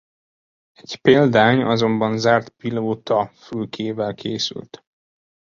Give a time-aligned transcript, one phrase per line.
[0.71, 4.83] Egy példány azonban zárt pilótafülkével készült.